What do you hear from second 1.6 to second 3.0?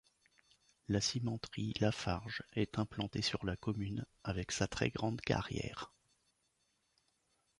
Lafarge est